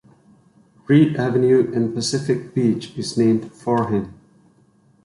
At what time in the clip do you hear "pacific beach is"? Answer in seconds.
1.93-3.19